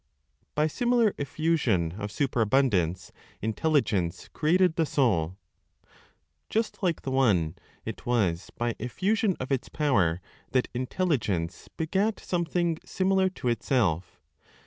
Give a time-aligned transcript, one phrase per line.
[0.55, 3.11] BY SIMILAR EFFUSION OF SUPERABUNDANCE
[3.43, 5.37] INTELLIGENCE CREATED THE SOUL.
[6.49, 10.19] Just like the One, it was by effusion of its power
[10.53, 14.19] that Intelligence begat something similar to itself.